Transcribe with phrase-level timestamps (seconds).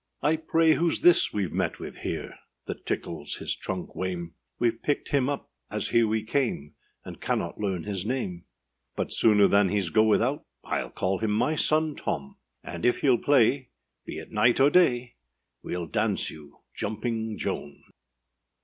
[0.23, 4.33] I pray whoâs this weâve met with here, That tickles his trunk wame?
[4.59, 6.73] Weâve picked him up as here we came,
[7.05, 8.45] And cannot learn his name:
[8.95, 13.21] But sooner than heâs go without, Iâll call him my son Tom; And if heâll
[13.21, 13.69] play,
[14.03, 15.17] be it night or day,
[15.63, 17.83] Weâll dance you Jumping Joan.